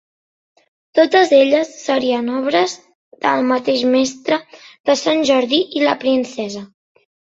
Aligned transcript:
Totes 0.99 1.33
elles 1.39 1.73
serien 1.81 2.31
obres 2.39 2.73
del 3.25 3.45
mateix 3.51 3.83
Mestre 3.97 4.41
de 4.91 4.97
Sant 5.03 5.23
Jordi 5.33 5.61
i 5.81 5.85
la 5.89 5.95
princesa. 6.07 6.65